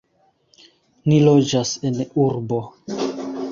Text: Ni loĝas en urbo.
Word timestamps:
Ni 1.11 1.19
loĝas 1.27 1.75
en 1.91 2.01
urbo. 2.25 2.65